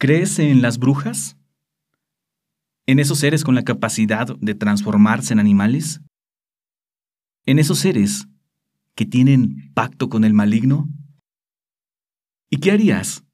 [0.00, 1.36] ¿Crees en las brujas?
[2.86, 6.00] ¿En esos seres con la capacidad de transformarse en animales?
[7.44, 8.26] ¿En esos seres
[8.94, 10.88] que tienen pacto con el maligno?
[12.48, 13.24] ¿Y qué harías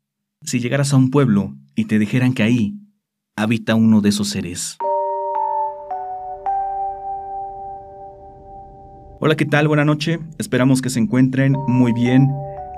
[0.42, 2.74] si llegaras a un pueblo y te dijeran que ahí
[3.36, 4.76] habita uno de esos seres?
[9.20, 9.68] Hola, ¿qué tal?
[9.68, 10.18] Buenas noche.
[10.38, 12.28] Esperamos que se encuentren muy bien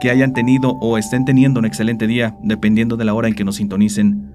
[0.01, 3.45] que hayan tenido o estén teniendo un excelente día, dependiendo de la hora en que
[3.45, 4.35] nos sintonicen.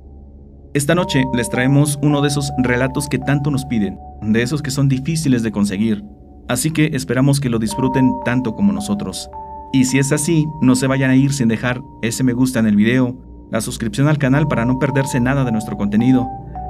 [0.73, 4.71] Esta noche les traemos uno de esos relatos que tanto nos piden, de esos que
[4.71, 6.03] son difíciles de conseguir,
[6.47, 9.29] así que esperamos que lo disfruten tanto como nosotros.
[9.71, 12.67] Y si es así, no se vayan a ir sin dejar ese me gusta en
[12.67, 13.17] el video,
[13.51, 16.27] la suscripción al canal para no perderse nada de nuestro contenido.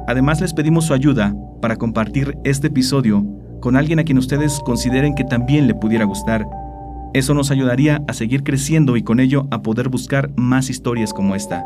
[0.07, 3.25] Además les pedimos su ayuda para compartir este episodio
[3.61, 6.45] con alguien a quien ustedes consideren que también le pudiera gustar
[7.13, 11.35] eso nos ayudaría a seguir creciendo y con ello a poder buscar más historias como
[11.35, 11.63] esta.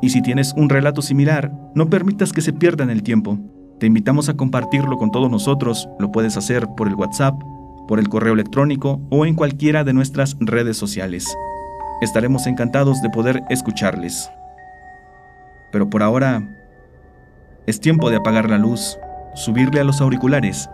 [0.00, 3.38] Y si tienes un relato similar, no permitas que se pierda el tiempo.
[3.78, 5.88] Te invitamos a compartirlo con todos nosotros.
[5.98, 7.38] Lo puedes hacer por el WhatsApp,
[7.86, 11.26] por el correo electrónico o en cualquiera de nuestras redes sociales.
[12.00, 14.30] Estaremos encantados de poder escucharles.
[15.70, 16.48] Pero por ahora,
[17.66, 18.98] es tiempo de apagar la luz,
[19.34, 20.70] subirle a los auriculares,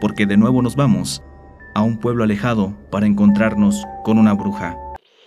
[0.00, 1.24] porque de nuevo nos vamos
[1.78, 4.76] a un pueblo alejado para encontrarnos con una bruja.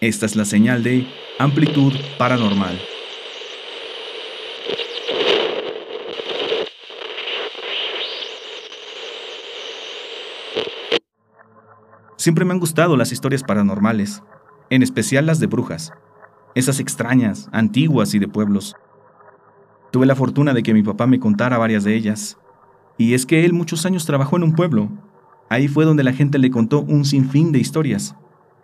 [0.01, 1.07] Esta es la señal de
[1.39, 2.77] amplitud paranormal.
[12.17, 14.21] Siempre me han gustado las historias paranormales,
[14.69, 15.93] en especial las de brujas,
[16.53, 18.75] esas extrañas, antiguas y de pueblos.
[19.93, 22.37] Tuve la fortuna de que mi papá me contara varias de ellas,
[22.97, 24.89] y es que él muchos años trabajó en un pueblo
[25.51, 28.15] Ahí fue donde la gente le contó un sinfín de historias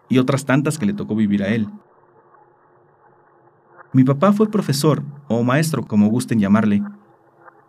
[0.07, 1.67] y otras tantas que le tocó vivir a él.
[3.91, 6.81] Mi papá fue profesor o maestro, como gusten llamarle.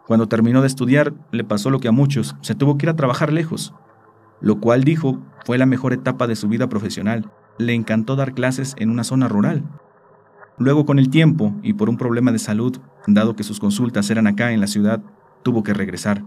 [0.07, 2.95] Cuando terminó de estudiar, le pasó lo que a muchos, se tuvo que ir a
[2.95, 3.75] trabajar lejos,
[4.41, 7.29] lo cual dijo fue la mejor etapa de su vida profesional.
[7.59, 9.65] Le encantó dar clases en una zona rural.
[10.59, 12.79] Luego, con el tiempo y por un problema de salud,
[13.09, 15.03] dado que sus consultas eran acá en la ciudad,
[15.43, 16.23] tuvo que regresar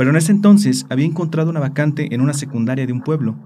[0.00, 3.36] pero en ese entonces había encontrado una vacante en una secundaria de un pueblo.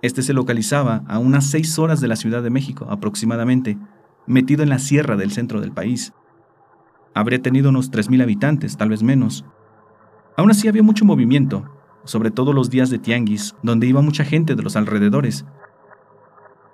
[0.00, 3.76] Este se localizaba a unas seis horas de la Ciudad de México aproximadamente,
[4.26, 6.14] metido en la sierra del centro del país.
[7.12, 9.44] Habría tenido unos 3.000 habitantes, tal vez menos.
[10.38, 11.70] Aún así había mucho movimiento,
[12.04, 15.44] sobre todo los días de tianguis, donde iba mucha gente de los alrededores.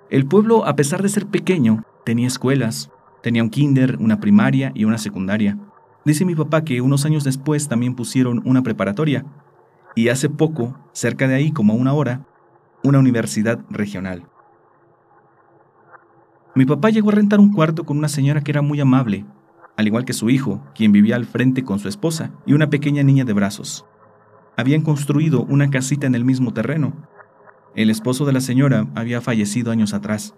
[0.09, 4.85] El pueblo, a pesar de ser pequeño, tenía escuelas, tenía un kinder, una primaria y
[4.85, 5.57] una secundaria.
[6.07, 9.25] Dice mi papá que unos años después también pusieron una preparatoria
[9.93, 12.25] y hace poco, cerca de ahí como una hora,
[12.81, 14.25] una universidad regional.
[16.55, 19.25] Mi papá llegó a rentar un cuarto con una señora que era muy amable,
[19.75, 23.03] al igual que su hijo, quien vivía al frente con su esposa y una pequeña
[23.03, 23.85] niña de brazos.
[24.55, 26.93] Habían construido una casita en el mismo terreno.
[27.75, 30.35] El esposo de la señora había fallecido años atrás.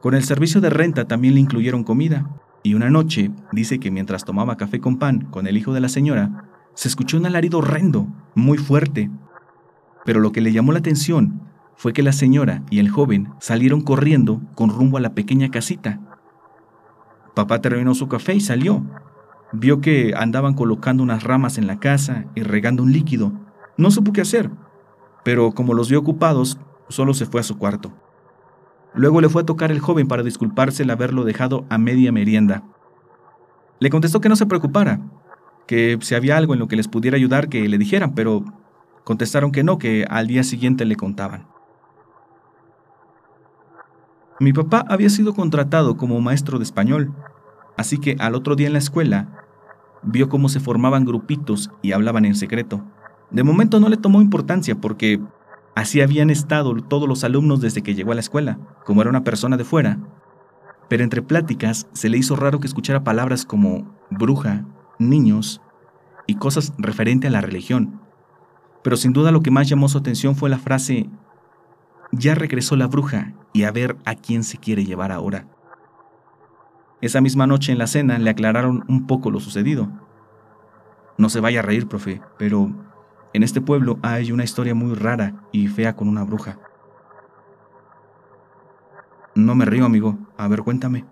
[0.00, 2.28] Con el servicio de renta también le incluyeron comida,
[2.66, 5.88] y una noche dice que mientras tomaba café con pan con el hijo de la
[5.88, 9.08] señora, se escuchó un alarido horrendo, muy fuerte.
[10.04, 11.42] Pero lo que le llamó la atención
[11.76, 16.00] fue que la señora y el joven salieron corriendo con rumbo a la pequeña casita.
[17.36, 18.82] Papá terminó su café y salió.
[19.52, 23.32] Vio que andaban colocando unas ramas en la casa y regando un líquido.
[23.78, 24.50] No supo qué hacer,
[25.22, 27.92] pero como los vio ocupados, solo se fue a su cuarto.
[28.96, 32.62] Luego le fue a tocar el joven para disculparse el haberlo dejado a media merienda.
[33.78, 35.00] Le contestó que no se preocupara,
[35.66, 38.42] que si había algo en lo que les pudiera ayudar que le dijeran, pero
[39.04, 41.46] contestaron que no, que al día siguiente le contaban.
[44.40, 47.12] Mi papá había sido contratado como maestro de español,
[47.76, 49.44] así que al otro día en la escuela
[50.02, 52.82] vio cómo se formaban grupitos y hablaban en secreto.
[53.30, 55.20] De momento no le tomó importancia porque
[55.76, 59.24] Así habían estado todos los alumnos desde que llegó a la escuela, como era una
[59.24, 59.98] persona de fuera.
[60.88, 64.64] Pero entre pláticas se le hizo raro que escuchara palabras como bruja,
[64.98, 65.60] niños
[66.26, 68.00] y cosas referente a la religión.
[68.82, 71.10] Pero sin duda lo que más llamó su atención fue la frase,
[72.10, 75.46] ya regresó la bruja y a ver a quién se quiere llevar ahora.
[77.02, 79.90] Esa misma noche en la cena le aclararon un poco lo sucedido.
[81.18, 82.85] No se vaya a reír, profe, pero
[83.32, 86.58] en este pueblo hay una historia muy rara y fea con una bruja.
[89.34, 90.18] No me río, amigo.
[90.38, 91.04] A ver, cuéntame.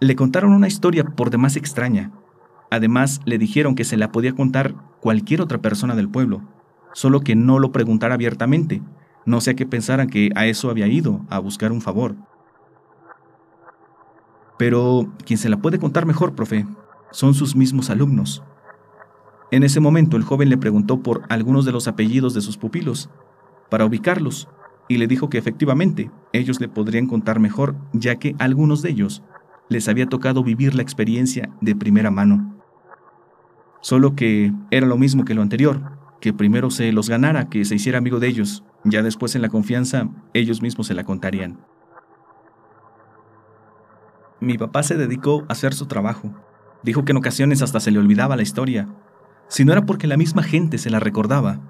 [0.00, 2.10] Le contaron una historia por demás extraña.
[2.70, 6.42] Además, le dijeron que se la podía contar cualquier otra persona del pueblo,
[6.92, 8.82] solo que no lo preguntara abiertamente,
[9.26, 12.14] No sea que pensaran que a eso había ido, a buscar un favor.
[14.58, 16.66] Pero quien se la puede contar mejor, profe,
[17.10, 18.42] son sus mismos alumnos.
[19.50, 23.10] En ese momento el joven le preguntó por algunos de los apellidos de sus pupilos,
[23.70, 24.48] para ubicarlos,
[24.88, 29.22] y le dijo que efectivamente ellos le podrían contar mejor, ya que algunos de ellos
[29.68, 32.60] les había tocado vivir la experiencia de primera mano.
[33.80, 37.74] Solo que era lo mismo que lo anterior, que primero se los ganara, que se
[37.74, 41.58] hiciera amigo de ellos, ya después en la confianza ellos mismos se la contarían.
[44.40, 46.30] Mi papá se dedicó a hacer su trabajo.
[46.82, 48.88] Dijo que en ocasiones hasta se le olvidaba la historia,
[49.48, 51.60] si no era porque la misma gente se la recordaba,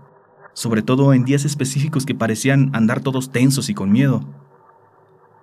[0.52, 4.24] sobre todo en días específicos que parecían andar todos tensos y con miedo.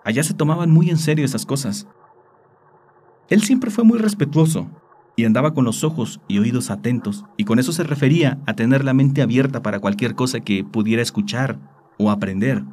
[0.04, 1.88] Allá se tomaban muy en serio esas cosas.
[3.30, 4.70] Él siempre fue muy respetuoso
[5.16, 8.84] y andaba con los ojos y oídos atentos, y con eso se refería a tener
[8.84, 11.60] la mente abierta para cualquier cosa que pudiera escuchar
[11.98, 12.64] o aprender.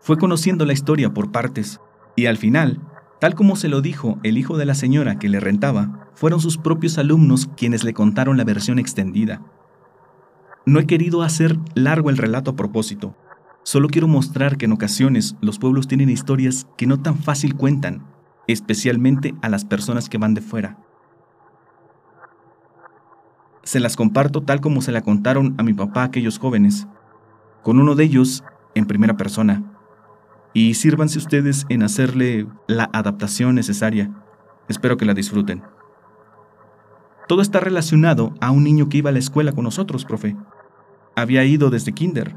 [0.00, 1.80] Fue conociendo la historia por partes,
[2.14, 2.80] y al final,
[3.20, 6.58] tal como se lo dijo el hijo de la señora que le rentaba, fueron sus
[6.58, 9.42] propios alumnos quienes le contaron la versión extendida.
[10.64, 13.16] No he querido hacer largo el relato a propósito,
[13.62, 18.06] solo quiero mostrar que en ocasiones los pueblos tienen historias que no tan fácil cuentan,
[18.48, 20.78] especialmente a las personas que van de fuera.
[23.62, 26.86] Se las comparto tal como se la contaron a mi papá aquellos jóvenes,
[27.62, 29.75] con uno de ellos en primera persona
[30.56, 34.10] y sírvanse ustedes en hacerle la adaptación necesaria.
[34.70, 35.62] Espero que la disfruten.
[37.28, 40.34] Todo está relacionado a un niño que iba a la escuela con nosotros, profe.
[41.14, 42.36] Había ido desde kinder.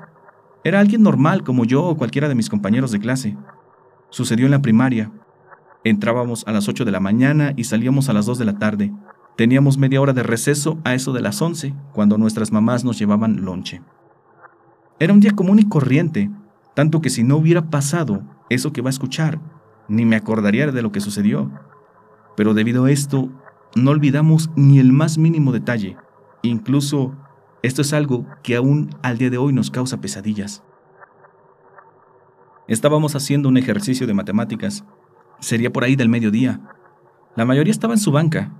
[0.66, 3.38] Era alguien normal como yo o cualquiera de mis compañeros de clase.
[4.10, 5.14] Sucedió en la primaria.
[5.86, 8.92] Entrábamos a las 8 de la mañana y salíamos a las 2 de la tarde.
[9.38, 13.46] Teníamos media hora de receso a eso de las 11, cuando nuestras mamás nos llevaban
[13.46, 13.82] lonche.
[15.00, 16.30] Era un día común y corriente,
[16.80, 19.42] tanto que si no hubiera pasado eso que va a escuchar,
[19.90, 21.52] ni me acordaría de lo que sucedió.
[22.38, 23.28] Pero debido a esto,
[23.76, 25.98] no olvidamos ni el más mínimo detalle.
[26.42, 27.18] Incluso
[27.64, 30.64] esto es algo que aún al día de hoy nos causa pesadillas.
[32.70, 34.86] Estábamos haciendo un ejercicio de matemáticas.
[35.42, 36.62] Sería por ahí del mediodía.
[37.36, 38.54] La mayoría estaba en su banca,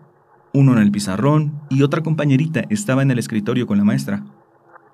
[0.54, 4.26] uno en el pizarrón y otra compañerita estaba en el escritorio con la maestra.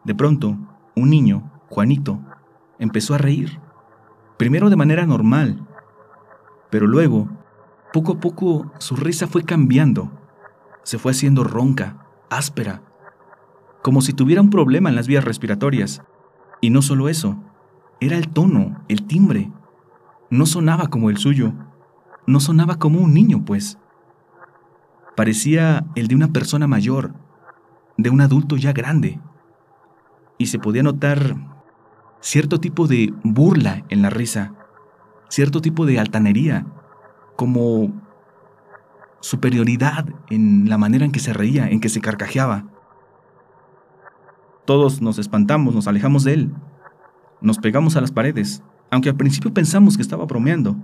[0.04, 0.60] De pronto,
[0.96, 2.22] un niño, Juanito,
[2.80, 3.60] empezó a reír,
[4.38, 5.66] primero de manera normal,
[6.70, 7.30] pero luego,
[7.94, 10.12] poco a poco, su risa fue cambiando,
[10.84, 12.82] se fue haciendo ronca, áspera,
[13.82, 16.02] como si tuviera un problema en las vías respiratorias.
[16.60, 17.38] Y no solo eso,
[18.00, 19.52] era el tono, el timbre.
[20.32, 21.54] No sonaba como el suyo,
[22.26, 23.78] no sonaba como un niño, pues.
[25.16, 27.14] Parecía el de una persona mayor,
[27.98, 29.22] de un adulto ya grande.
[30.40, 31.55] Y se podía notar
[32.22, 34.54] cierto tipo de burla en la risa,
[35.30, 36.66] cierto tipo de altanería,
[37.36, 37.92] como
[39.20, 42.66] superioridad en la manera en que se reía, en que se carcajeaba.
[44.66, 46.56] Todos nos espantamos, nos alejamos de él,
[47.42, 50.76] nos pegamos a las paredes, aunque al principio pensamos que estaba bromeando,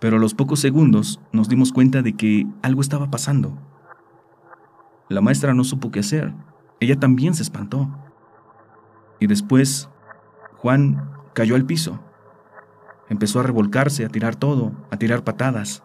[0.00, 3.58] pero a los pocos segundos nos dimos cuenta de que algo estaba pasando.
[5.08, 6.34] La maestra no supo qué hacer,
[6.80, 7.88] ella también se espantó.
[9.20, 9.88] Y después
[10.58, 12.00] Juan cayó al piso.
[13.08, 15.82] Empezó a revolcarse, a tirar todo, a tirar patadas.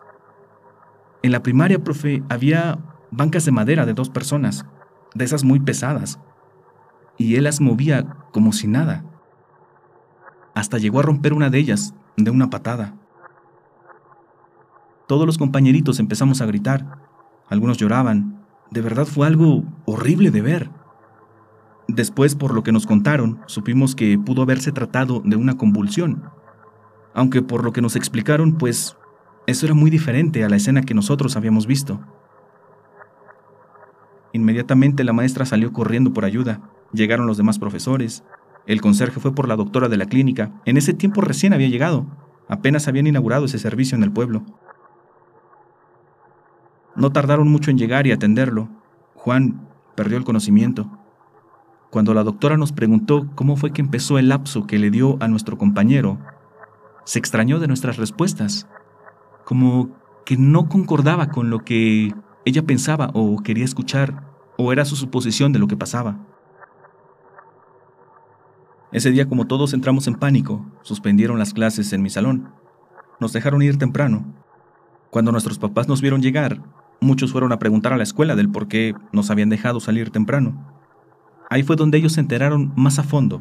[1.22, 2.80] En la primaria, profe, había
[3.12, 4.65] bancas de madera de dos personas,
[5.13, 6.20] de esas muy pesadas,
[7.18, 9.06] y él las movía como si nada.
[10.56, 12.96] Hasta llegó a romper una de ellas de una patada.
[15.08, 17.00] Todos los compañeritos empezamos a gritar.
[17.48, 18.44] Algunos lloraban.
[18.72, 20.70] De verdad fue algo horrible de ver.
[21.93, 26.23] Después, por lo que nos contaron, supimos que pudo haberse tratado de una convulsión.
[27.13, 28.97] Aunque por lo que nos explicaron, pues
[29.45, 32.00] eso era muy diferente a la escena que nosotros habíamos visto.
[34.31, 36.62] Inmediatamente la maestra salió corriendo por ayuda.
[36.93, 38.23] Llegaron los demás profesores.
[38.65, 40.51] El conserje fue por la doctora de la clínica.
[40.65, 42.07] En ese tiempo recién había llegado.
[42.47, 44.41] Apenas habían inaugurado ese servicio en el pueblo.
[46.95, 48.69] No tardaron mucho en llegar y atenderlo.
[49.13, 51.02] Juan perdió el conocimiento.
[51.93, 55.27] Cuando la doctora nos preguntó cómo fue que empezó el lapso que le dio a
[55.27, 56.17] nuestro compañero,
[57.05, 58.67] se extrañó de nuestras respuestas,
[59.45, 59.95] como
[60.25, 62.12] que no concordaba con lo que
[62.45, 64.23] ella pensaba o quería escuchar,
[64.57, 66.17] o era su suposición de lo que pasaba.
[68.91, 72.50] Ese día, como todos entramos en pánico, suspendieron las clases en mi salón.
[73.19, 74.33] Nos dejaron ir temprano.
[75.12, 76.59] Cuando nuestros papás nos vieron llegar,
[77.01, 80.73] muchos fueron a preguntar a la escuela del por qué nos habían dejado salir temprano.
[81.53, 83.39] Ahí fue donde ellos se enteraron más a fondo.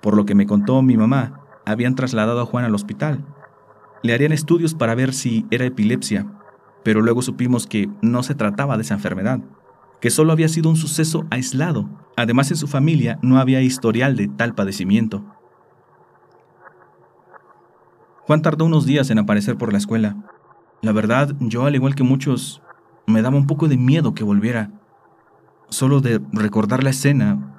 [0.00, 3.22] Por lo que me contó mi mamá, habían trasladado a Juan al hospital.
[4.02, 6.26] Le harían estudios para ver si era epilepsia,
[6.82, 9.40] pero luego supimos que no se trataba de esa enfermedad,
[10.00, 11.86] que solo había sido un suceso aislado.
[12.16, 15.22] Además en su familia no había historial de tal padecimiento.
[18.22, 20.16] Juan tardó unos días en aparecer por la escuela.
[20.80, 22.62] La verdad, yo al igual que muchos,
[23.06, 24.70] me daba un poco de miedo que volviera.
[25.68, 27.49] Solo de recordar la escena.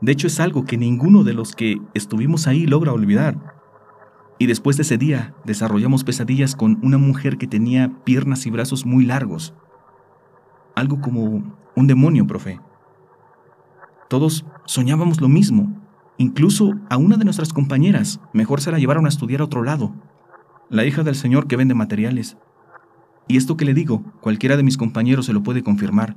[0.00, 3.54] De hecho es algo que ninguno de los que estuvimos ahí logra olvidar.
[4.38, 8.84] Y después de ese día desarrollamos pesadillas con una mujer que tenía piernas y brazos
[8.84, 9.54] muy largos.
[10.74, 12.60] Algo como un demonio, profe.
[14.08, 15.82] Todos soñábamos lo mismo.
[16.18, 19.94] Incluso a una de nuestras compañeras, mejor se la llevaron a estudiar a otro lado.
[20.68, 22.36] La hija del señor que vende materiales.
[23.28, 26.16] Y esto que le digo, cualquiera de mis compañeros se lo puede confirmar.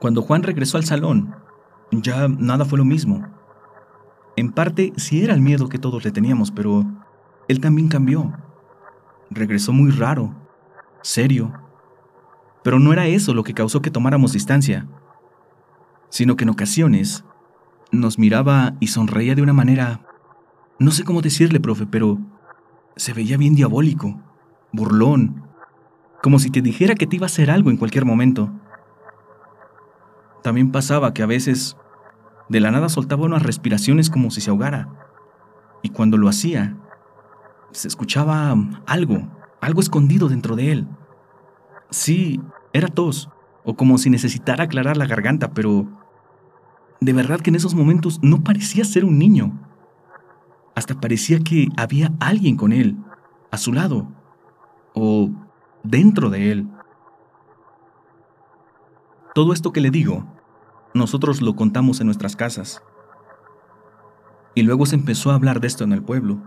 [0.00, 1.34] Cuando Juan regresó al salón,
[1.90, 3.26] ya nada fue lo mismo.
[4.36, 6.84] En parte sí era el miedo que todos le teníamos, pero
[7.48, 8.34] él también cambió.
[9.30, 10.34] Regresó muy raro,
[11.02, 11.52] serio.
[12.62, 14.86] Pero no era eso lo que causó que tomáramos distancia,
[16.10, 17.24] sino que en ocasiones
[17.92, 20.02] nos miraba y sonreía de una manera...
[20.78, 22.18] No sé cómo decirle, profe, pero
[22.96, 24.20] se veía bien diabólico,
[24.72, 25.46] burlón,
[26.22, 28.52] como si te dijera que te iba a hacer algo en cualquier momento.
[30.46, 31.76] También pasaba que a veces
[32.48, 34.88] de la nada soltaba unas respiraciones como si se ahogara.
[35.82, 36.76] Y cuando lo hacía,
[37.72, 38.54] se escuchaba
[38.86, 39.26] algo,
[39.60, 40.88] algo escondido dentro de él.
[41.90, 42.40] Sí,
[42.72, 43.28] era tos,
[43.64, 45.88] o como si necesitara aclarar la garganta, pero
[47.00, 49.50] de verdad que en esos momentos no parecía ser un niño.
[50.76, 52.96] Hasta parecía que había alguien con él,
[53.50, 54.12] a su lado,
[54.94, 55.28] o
[55.82, 56.68] dentro de él.
[59.34, 60.35] Todo esto que le digo
[60.96, 62.82] nosotros lo contamos en nuestras casas.
[64.54, 66.42] Y luego se empezó a hablar de esto en el pueblo.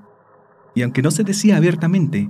[0.75, 2.29] Y aunque no se decía abiertamente,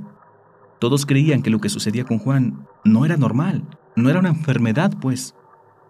[0.79, 3.63] todos creían que lo que sucedía con Juan no era normal,
[3.95, 5.35] no era una enfermedad, pues,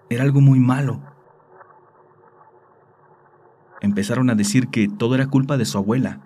[0.09, 1.01] era algo muy malo.
[3.81, 6.21] Empezaron a decir que todo era culpa de su abuela,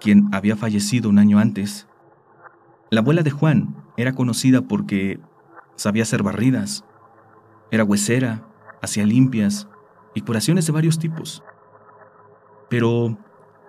[0.00, 1.86] quien había fallecido un año antes.
[2.90, 5.20] La abuela de Juan era conocida porque
[5.76, 6.84] sabía hacer barridas,
[7.70, 8.46] era huesera,
[8.84, 9.68] hacía limpias
[10.14, 11.42] y curaciones de varios tipos.
[12.70, 13.18] Pero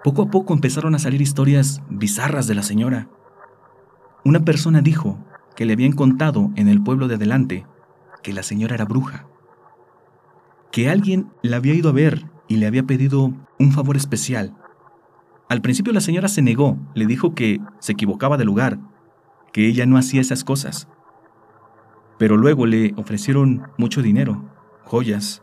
[0.03, 3.09] poco a poco empezaron a salir historias bizarras de la señora.
[4.23, 5.17] Una persona dijo
[5.55, 7.65] que le habían contado en el pueblo de adelante
[8.23, 9.27] que la señora era bruja,
[10.71, 14.55] que alguien la había ido a ver y le había pedido un favor especial.
[15.47, 18.79] Al principio la señora se negó, le dijo que se equivocaba de lugar,
[19.53, 20.87] que ella no hacía esas cosas.
[22.17, 24.54] Pero luego le ofrecieron mucho dinero
[24.85, 25.41] joyas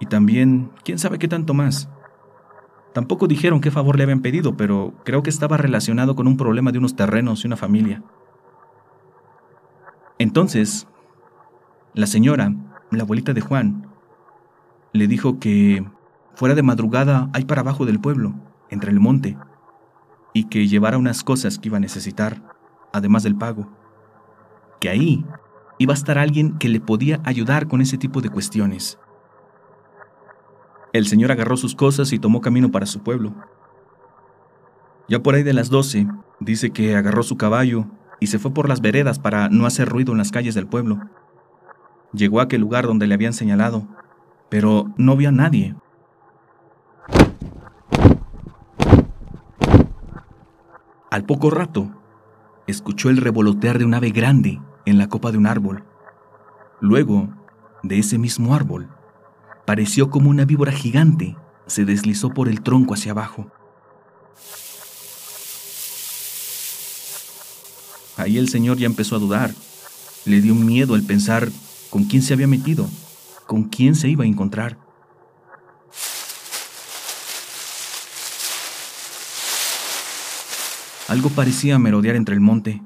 [0.00, 1.88] y también quién sabe qué tanto más.
[2.92, 6.72] Tampoco dijeron qué favor le habían pedido, pero creo que estaba relacionado con un problema
[6.72, 8.02] de unos terrenos y una familia.
[10.18, 10.88] Entonces,
[11.94, 12.52] la señora,
[12.90, 13.86] la abuelita de Juan,
[14.92, 15.86] le dijo que
[16.34, 18.34] fuera de madrugada hay para abajo del pueblo,
[18.70, 19.36] entre el monte,
[20.32, 22.42] y que llevara unas cosas que iba a necesitar,
[22.92, 23.68] además del pago.
[24.80, 25.24] Que ahí
[25.80, 28.98] iba a estar alguien que le podía ayudar con ese tipo de cuestiones.
[30.92, 33.34] El señor agarró sus cosas y tomó camino para su pueblo.
[35.08, 36.06] Ya por ahí de las doce,
[36.38, 37.86] dice que agarró su caballo
[38.20, 41.00] y se fue por las veredas para no hacer ruido en las calles del pueblo.
[42.12, 43.88] Llegó a aquel lugar donde le habían señalado,
[44.50, 45.76] pero no vio a nadie.
[51.10, 51.90] Al poco rato,
[52.66, 54.60] escuchó el revolotear de un ave grande
[54.90, 55.84] en la copa de un árbol.
[56.80, 57.28] Luego,
[57.82, 58.88] de ese mismo árbol,
[59.64, 61.36] pareció como una víbora gigante
[61.70, 63.50] se deslizó por el tronco hacia abajo.
[68.16, 69.54] Ahí el señor ya empezó a dudar.
[70.26, 71.48] Le dio miedo el pensar
[71.88, 72.88] con quién se había metido,
[73.46, 74.76] con quién se iba a encontrar.
[81.08, 82.82] Algo parecía merodear entre el monte,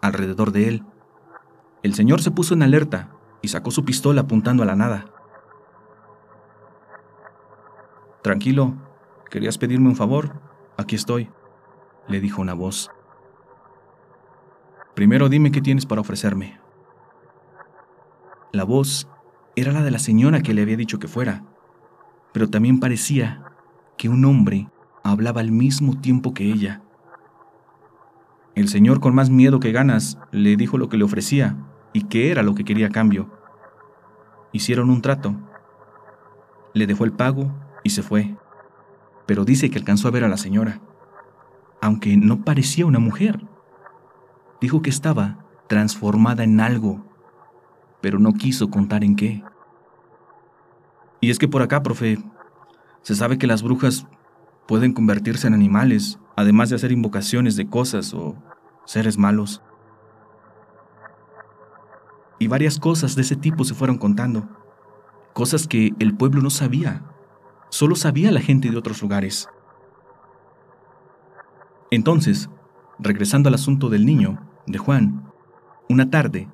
[0.00, 0.82] alrededor de él.
[1.86, 3.12] El señor se puso en alerta
[3.42, 5.04] y sacó su pistola apuntando a la nada.
[8.24, 8.74] Tranquilo,
[9.30, 10.32] ¿querías pedirme un favor?
[10.76, 11.30] Aquí estoy,
[12.08, 12.90] le dijo una voz.
[14.96, 16.58] Primero dime qué tienes para ofrecerme.
[18.50, 19.08] La voz
[19.54, 21.44] era la de la señora que le había dicho que fuera,
[22.32, 23.44] pero también parecía
[23.96, 24.68] que un hombre
[25.04, 26.82] hablaba al mismo tiempo que ella.
[28.56, 31.56] El señor, con más miedo que ganas, le dijo lo que le ofrecía
[31.96, 33.30] y qué era lo que quería a cambio.
[34.52, 35.34] Hicieron un trato.
[36.74, 38.36] Le dejó el pago y se fue.
[39.24, 40.82] Pero dice que alcanzó a ver a la señora,
[41.80, 43.46] aunque no parecía una mujer.
[44.60, 47.02] Dijo que estaba transformada en algo,
[48.02, 49.42] pero no quiso contar en qué.
[51.22, 52.18] Y es que por acá, profe,
[53.00, 54.06] se sabe que las brujas
[54.68, 58.36] pueden convertirse en animales, además de hacer invocaciones de cosas o
[58.84, 59.62] seres malos.
[62.38, 64.48] Y varias cosas de ese tipo se fueron contando.
[65.32, 67.02] Cosas que el pueblo no sabía.
[67.70, 69.48] Solo sabía la gente de otros lugares.
[71.90, 72.50] Entonces,
[72.98, 75.32] regresando al asunto del niño, de Juan,
[75.88, 76.48] una tarde,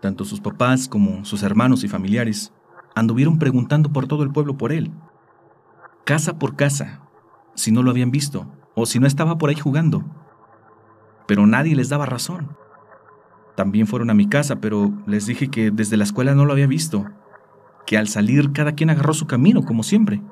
[0.00, 2.52] tanto sus papás como sus hermanos y familiares
[2.94, 4.90] anduvieron preguntando por todo el pueblo por él,
[6.04, 7.02] casa por casa,
[7.54, 10.04] si no lo habían visto o si no estaba por ahí jugando.
[11.26, 12.56] Pero nadie les daba razón.
[13.60, 16.66] También fueron a mi casa, pero les dije que desde la escuela no lo había
[16.66, 17.04] visto,
[17.84, 20.22] que al salir cada quien agarró su camino, como siempre.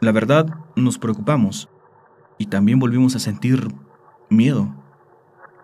[0.00, 1.68] La verdad, nos preocupamos
[2.36, 3.72] y también volvimos a sentir
[4.28, 4.74] miedo.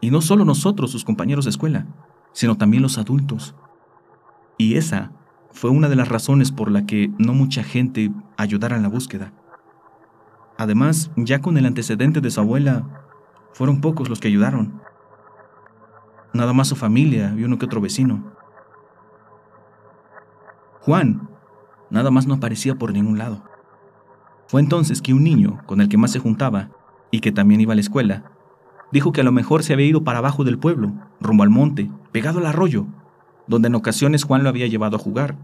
[0.00, 1.88] Y no solo nosotros, sus compañeros de escuela,
[2.30, 3.56] sino también los adultos.
[4.56, 5.10] Y esa
[5.50, 9.32] fue una de las razones por la que no mucha gente ayudara en la búsqueda.
[10.58, 13.08] Además, ya con el antecedente de su abuela,
[13.52, 14.83] fueron pocos los que ayudaron.
[16.34, 18.32] Nada más su familia y uno que otro vecino.
[20.80, 21.30] Juan,
[21.90, 23.44] nada más no aparecía por ningún lado.
[24.48, 26.70] Fue entonces que un niño, con el que más se juntaba,
[27.12, 28.32] y que también iba a la escuela,
[28.90, 31.88] dijo que a lo mejor se había ido para abajo del pueblo, rumbo al monte,
[32.10, 32.86] pegado al arroyo,
[33.46, 35.36] donde en ocasiones Juan lo había llevado a jugar.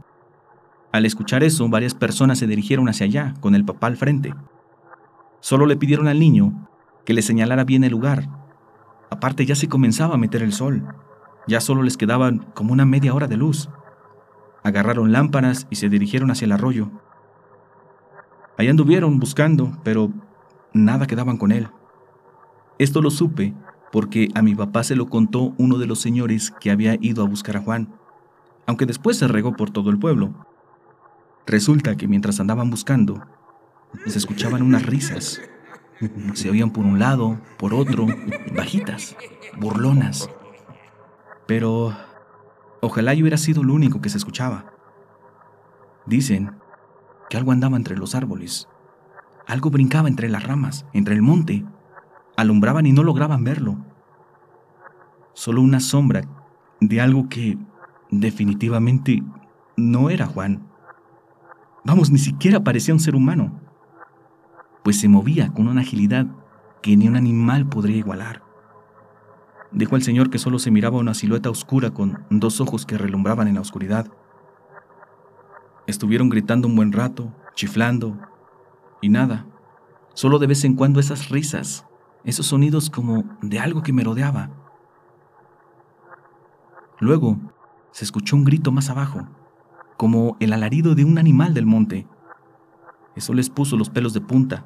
[0.92, 4.34] Al escuchar eso, varias personas se dirigieron hacia allá, con el papá al frente.
[5.38, 6.68] Solo le pidieron al niño
[7.04, 8.28] que le señalara bien el lugar.
[9.10, 10.86] Aparte ya se comenzaba a meter el sol.
[11.46, 13.68] Ya solo les quedaban como una media hora de luz.
[14.62, 16.90] Agarraron lámparas y se dirigieron hacia el arroyo.
[18.56, 20.10] Ahí anduvieron buscando, pero
[20.72, 21.68] nada quedaban con él.
[22.78, 23.54] Esto lo supe
[23.90, 27.28] porque a mi papá se lo contó uno de los señores que había ido a
[27.28, 27.92] buscar a Juan,
[28.66, 30.46] aunque después se regó por todo el pueblo.
[31.46, 33.26] Resulta que mientras andaban buscando,
[34.06, 35.40] se escuchaban unas risas.
[36.34, 38.06] Se oían por un lado, por otro,
[38.54, 39.16] bajitas,
[39.58, 40.30] burlonas.
[41.46, 41.94] Pero
[42.80, 44.72] ojalá yo hubiera sido el único que se escuchaba.
[46.06, 46.52] Dicen
[47.28, 48.68] que algo andaba entre los árboles.
[49.46, 51.64] Algo brincaba entre las ramas, entre el monte,
[52.36, 53.76] alumbraban y no lograban verlo.
[55.34, 56.22] Solo una sombra
[56.80, 57.58] de algo que
[58.10, 59.22] definitivamente
[59.76, 60.66] no era Juan.
[61.84, 63.59] Vamos, ni siquiera parecía un ser humano,
[64.82, 66.26] pues se movía con una agilidad
[66.82, 68.42] que ni un animal podría igualar.
[69.72, 73.48] Dijo el Señor que solo se miraba una silueta oscura con dos ojos que relumbraban
[73.48, 74.10] en la oscuridad.
[75.86, 78.18] Estuvieron gritando un buen rato, chiflando,
[79.00, 79.46] y nada,
[80.14, 81.86] solo de vez en cuando esas risas
[82.24, 84.50] esos sonidos como de algo que me rodeaba.
[86.98, 87.38] Luego
[87.92, 89.26] se escuchó un grito más abajo,
[89.96, 92.06] como el alarido de un animal del monte.
[93.16, 94.64] Eso les puso los pelos de punta.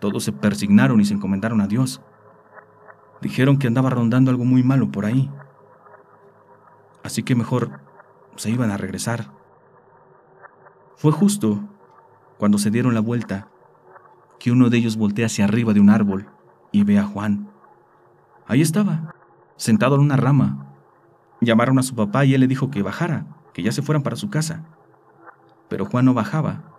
[0.00, 2.00] Todos se persignaron y se encomendaron a Dios.
[3.20, 5.30] Dijeron que andaba rondando algo muy malo por ahí.
[7.04, 7.80] Así que mejor
[8.36, 9.32] se iban a regresar.
[10.96, 11.60] Fue justo
[12.38, 13.48] cuando se dieron la vuelta
[14.38, 16.28] que uno de ellos voltea hacia arriba de un árbol
[16.72, 17.48] y ve a Juan.
[18.46, 19.14] Ahí estaba,
[19.56, 20.74] sentado en una rama.
[21.40, 24.16] Llamaron a su papá y él le dijo que bajara, que ya se fueran para
[24.16, 24.64] su casa.
[25.68, 26.71] Pero Juan no bajaba,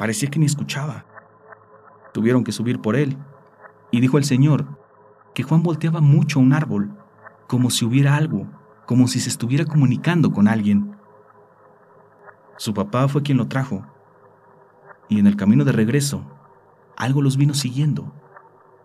[0.00, 1.04] parecía que ni escuchaba.
[2.14, 3.18] Tuvieron que subir por él,
[3.90, 4.78] y dijo el Señor
[5.34, 6.96] que Juan volteaba mucho un árbol,
[7.46, 8.46] como si hubiera algo,
[8.86, 10.96] como si se estuviera comunicando con alguien.
[12.56, 13.84] Su papá fue quien lo trajo,
[15.10, 16.24] y en el camino de regreso,
[16.96, 18.10] algo los vino siguiendo.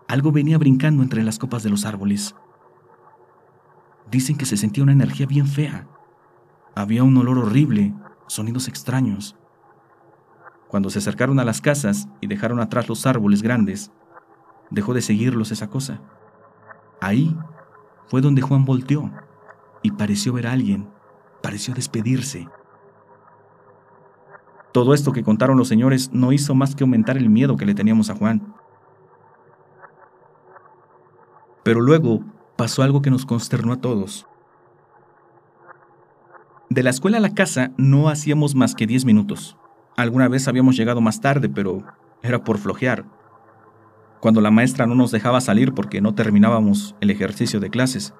[0.10, 2.36] Algo venía brincando entre las copas de los árboles.
[4.12, 5.88] Dicen que se sentía una energía bien fea.
[6.75, 7.93] Había un olor horrible,
[8.28, 9.38] sonidos extraños.
[10.76, 13.94] Cuando se acercaron a las casas y dejaron atrás los árboles grandes,
[14.70, 16.02] dejó de seguirlos esa cosa.
[17.00, 17.34] Ahí
[18.08, 19.10] fue donde Juan volteó
[19.84, 20.90] y pareció ver a alguien,
[21.42, 22.50] pareció despedirse.
[24.74, 27.74] Todo esto que contaron los señores no hizo más que aumentar el miedo que le
[27.74, 28.54] teníamos a Juan.
[31.64, 32.20] Pero luego
[32.58, 34.28] pasó algo que nos consternó a todos.
[36.70, 39.56] De la escuela a la casa no hacíamos más que 10 minutos.
[39.96, 41.84] Alguna vez habíamos llegado más tarde, pero
[42.22, 43.06] era por flojear.
[44.20, 48.14] Cuando la maestra no nos dejaba salir porque no terminábamos el ejercicio de clases.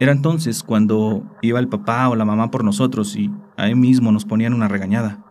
[0.00, 4.24] Era entonces cuando iba el papá o la mamá por nosotros y ahí mismo nos
[4.24, 5.24] ponían una regañada.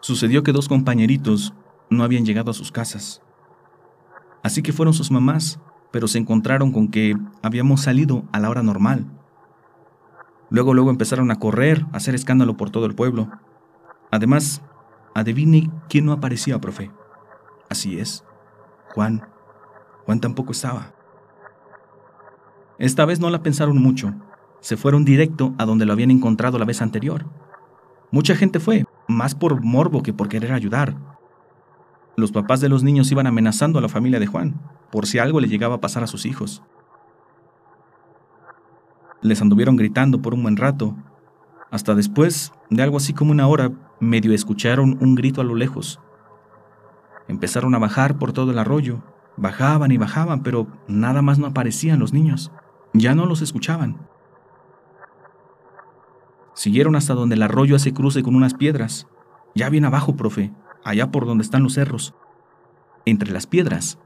[0.00, 1.52] Sucedió que dos compañeritos
[1.90, 3.22] no habían llegado a sus casas.
[4.42, 8.62] Así que fueron sus mamás, pero se encontraron con que habíamos salido a la hora
[8.62, 9.06] normal.
[10.50, 13.30] Luego, luego empezaron a correr, a hacer escándalo por todo el pueblo.
[14.10, 14.62] Además,
[15.14, 16.90] adivine quién no aparecía, profe.
[17.68, 18.24] Así es,
[18.94, 19.26] Juan.
[20.04, 20.92] Juan tampoco estaba.
[22.78, 24.12] Esta vez no la pensaron mucho.
[24.60, 27.26] Se fueron directo a donde lo habían encontrado la vez anterior.
[28.10, 30.96] Mucha gente fue, más por morbo que por querer ayudar.
[32.16, 34.60] Los papás de los niños iban amenazando a la familia de Juan,
[34.90, 36.62] por si algo le llegaba a pasar a sus hijos.
[39.22, 40.96] Les anduvieron gritando por un buen rato.
[41.70, 46.00] Hasta después de algo así como una hora, medio escucharon un grito a lo lejos.
[47.28, 49.02] Empezaron a bajar por todo el arroyo.
[49.36, 52.50] Bajaban y bajaban, pero nada más no aparecían los niños.
[52.92, 53.98] Ya no los escuchaban.
[56.54, 59.06] Siguieron hasta donde el arroyo hace cruce con unas piedras.
[59.54, 60.52] Ya bien abajo, profe,
[60.84, 62.14] allá por donde están los cerros.
[63.04, 63.98] Entre las piedras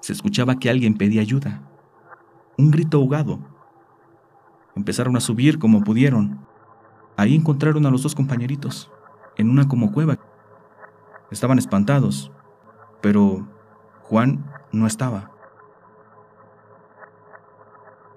[0.00, 1.62] se escuchaba que alguien pedía ayuda.
[2.56, 3.40] Un grito ahogado.
[4.78, 6.38] Empezaron a subir como pudieron.
[7.16, 8.92] Ahí encontraron a los dos compañeritos,
[9.36, 10.20] en una como cueva.
[11.32, 12.30] Estaban espantados,
[13.00, 13.48] pero
[14.02, 15.32] Juan no estaba.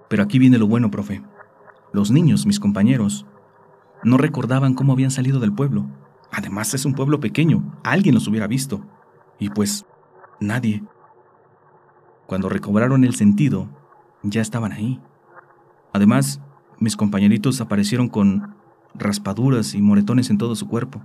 [0.07, 1.23] Pero aquí viene lo bueno, profe.
[1.93, 3.25] Los niños, mis compañeros,
[4.03, 5.87] no recordaban cómo habían salido del pueblo.
[6.31, 8.85] Además es un pueblo pequeño, alguien los hubiera visto.
[9.39, 9.83] Y pues,
[10.39, 10.83] nadie.
[12.27, 13.67] Cuando recobraron el sentido,
[14.21, 15.01] ya estaban ahí.
[15.91, 16.39] Además,
[16.81, 18.55] mis compañeritos aparecieron con
[18.95, 20.99] raspaduras y moretones en todo su cuerpo,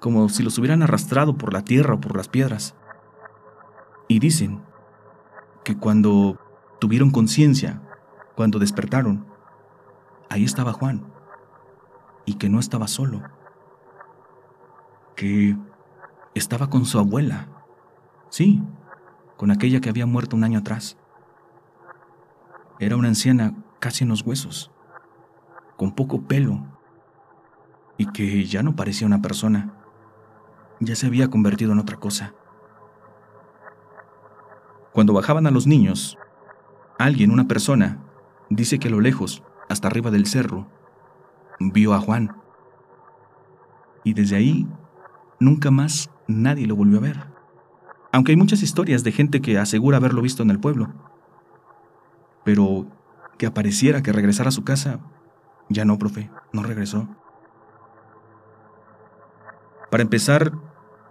[0.00, 2.74] como si los hubieran arrastrado por la tierra o por las piedras.
[4.08, 4.62] Y dicen
[5.62, 6.40] que cuando
[6.80, 7.82] tuvieron conciencia,
[8.34, 9.26] cuando despertaron,
[10.30, 11.04] ahí estaba Juan,
[12.24, 13.22] y que no estaba solo,
[15.16, 15.54] que
[16.34, 17.48] estaba con su abuela,
[18.30, 18.62] sí,
[19.36, 20.96] con aquella que había muerto un año atrás.
[22.80, 24.70] Era una anciana casi en los huesos,
[25.76, 26.66] con poco pelo,
[27.96, 29.74] y que ya no parecía una persona,
[30.80, 32.34] ya se había convertido en otra cosa.
[34.92, 36.18] Cuando bajaban a los niños,
[36.98, 37.98] alguien, una persona,
[38.50, 40.68] dice que a lo lejos, hasta arriba del cerro,
[41.58, 42.36] vio a Juan.
[44.04, 44.68] Y desde ahí,
[45.40, 47.26] nunca más nadie lo volvió a ver.
[48.12, 50.92] Aunque hay muchas historias de gente que asegura haberlo visto en el pueblo.
[52.44, 52.86] Pero
[53.38, 55.00] que apareciera, que regresara a su casa,
[55.68, 57.08] ya no, profe, no regresó.
[59.90, 60.52] Para empezar,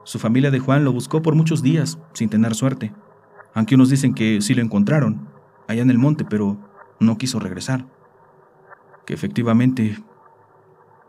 [0.04, 2.94] su familia de Juan lo buscó por muchos días sin tener suerte
[3.54, 5.28] aunque unos dicen que sí lo encontraron,
[5.68, 6.58] allá en el monte, pero
[7.00, 7.86] no quiso regresar,
[9.06, 9.98] que efectivamente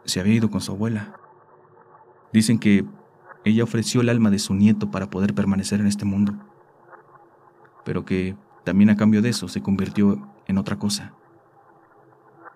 [0.05, 1.19] se había ido con su abuela.
[2.33, 2.85] Dicen que
[3.45, 6.35] ella ofreció el alma de su nieto para poder permanecer en este mundo,
[7.85, 11.15] pero que también a cambio de eso se convirtió en otra cosa.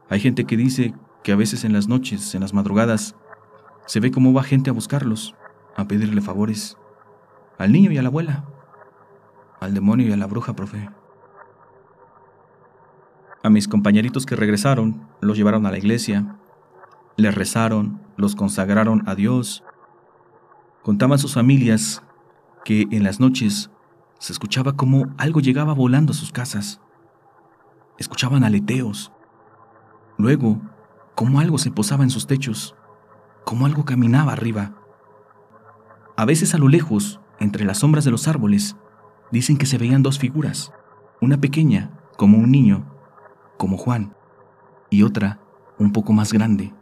[0.09, 3.15] Hay gente que dice que a veces en las noches, en las madrugadas,
[3.87, 5.35] se ve cómo va gente a buscarlos,
[5.77, 6.77] a pedirle favores,
[7.59, 8.45] al niño y a la abuela
[9.61, 10.89] al demonio y a la bruja, profe.
[13.43, 16.37] A mis compañeritos que regresaron, los llevaron a la iglesia,
[17.17, 19.65] les rezaron, los consagraron a Dios.
[20.83, 22.03] Contaban sus familias
[22.65, 23.71] que en las noches
[24.19, 26.81] se escuchaba como algo llegaba volando a sus casas.
[27.99, 29.13] Escuchaban aleteos.
[30.19, 30.61] Luego,
[31.15, 32.75] como algo se posaba en sus techos,
[33.45, 34.75] como algo caminaba arriba.
[36.17, 38.77] A veces a lo lejos, entre las sombras de los árboles,
[39.31, 40.73] dicen que se veían dos figuras,
[41.21, 42.85] una pequeña, como un niño,
[43.57, 44.15] como Juan,
[44.91, 45.41] y otra,
[45.79, 46.75] un poco más grande,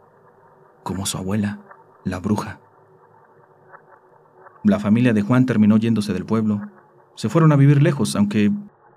[0.83, 1.59] como su abuela,
[2.03, 2.59] la bruja.
[4.63, 6.61] La familia de Juan terminó yéndose del pueblo.
[7.15, 8.51] Se fueron a vivir lejos, aunque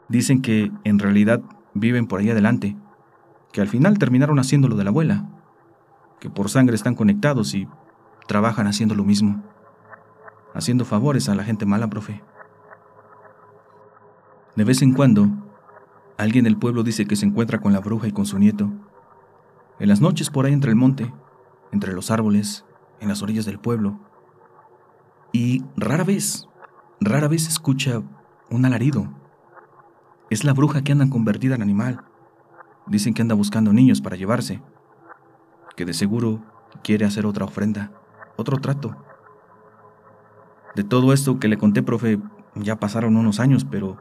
[0.08, 1.42] dicen que en realidad
[1.74, 2.76] viven por ahí adelante,
[3.52, 5.28] que al final terminaron haciendo lo de la abuela,
[6.20, 7.68] que por sangre están conectados y
[8.26, 9.42] trabajan haciendo lo mismo,
[10.54, 12.22] haciendo favores a la gente mala, profe.
[14.56, 15.28] De vez en cuando,
[16.18, 18.70] alguien del pueblo dice que se encuentra con la bruja y con su nieto.
[19.78, 21.12] En las noches por ahí entre el monte,
[21.72, 22.64] entre los árboles,
[23.00, 23.98] en las orillas del pueblo.
[25.32, 26.46] Y rara vez,
[27.00, 28.02] rara vez escucha
[28.50, 29.08] un alarido.
[30.28, 32.04] Es la bruja que anda convertida en animal.
[32.90, 34.60] Dicen que anda buscando niños para llevarse.
[35.76, 36.42] Que de seguro
[36.82, 37.92] quiere hacer otra ofrenda,
[38.36, 38.94] otro trato.
[40.76, 42.20] De todo esto que le conté, profe,
[42.54, 43.96] ya pasaron unos años, pero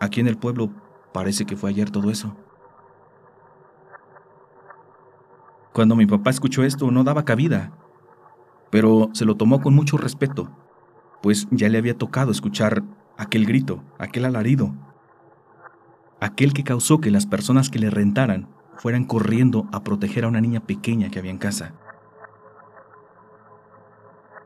[0.00, 0.70] Aquí en el pueblo
[1.12, 2.36] Parece que fue ayer todo eso.
[5.72, 7.72] Cuando mi papá escuchó esto no daba cabida,
[8.70, 10.50] pero se lo tomó con mucho respeto,
[11.22, 12.82] pues ya le había tocado escuchar
[13.16, 14.74] aquel grito, aquel alarido,
[16.20, 20.40] aquel que causó que las personas que le rentaran fueran corriendo a proteger a una
[20.40, 21.74] niña pequeña que había en casa.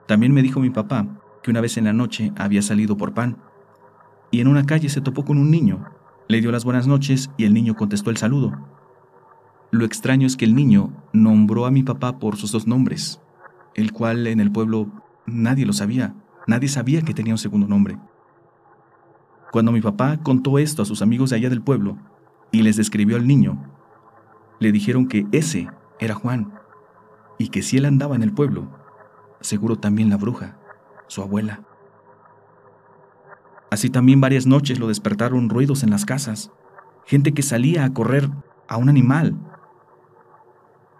[0.06, 1.06] También me dijo mi papá
[1.42, 3.38] que una vez en la noche había salido por pan
[4.30, 5.84] y en una calle se topó con un niño.
[6.28, 8.52] Le dio las buenas noches y el niño contestó el saludo.
[9.70, 13.20] Lo extraño es que el niño nombró a mi papá por sus dos nombres,
[13.74, 14.90] el cual en el pueblo
[15.26, 16.14] nadie lo sabía,
[16.46, 17.98] nadie sabía que tenía un segundo nombre.
[19.52, 21.98] Cuando mi papá contó esto a sus amigos de allá del pueblo
[22.52, 23.62] y les describió al niño,
[24.60, 25.68] le dijeron que ese
[26.00, 26.54] era Juan
[27.36, 28.70] y que si él andaba en el pueblo,
[29.42, 30.56] seguro también la bruja,
[31.06, 31.60] su abuela.
[33.70, 36.50] Así también varias noches lo despertaron ruidos en las casas,
[37.04, 38.30] gente que salía a correr
[38.68, 39.36] a un animal,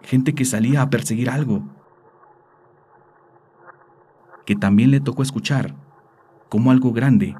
[0.03, 1.63] gente que salía a perseguir algo,
[4.45, 5.73] que también le tocó escuchar
[6.49, 7.35] cómo algo grande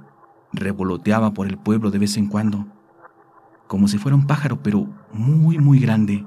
[0.53, 2.65] revoloteaba por el pueblo de vez en cuando,
[3.67, 6.25] como si fuera un pájaro, pero muy, muy grande.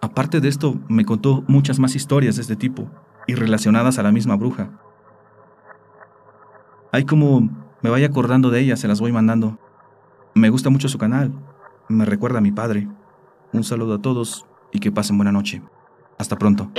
[0.00, 2.90] Aparte de esto, me contó muchas más historias de este tipo
[3.26, 4.70] y relacionadas a la misma bruja.
[6.92, 7.48] Hay como
[7.84, 9.58] me vaya acordando de ellas, se las voy mandando.
[10.34, 11.32] Me gusta mucho su canal,
[11.86, 12.88] me recuerda a mi padre.
[13.52, 15.62] Un saludo a todos y que pasen buena noche.
[16.18, 16.70] Hasta pronto.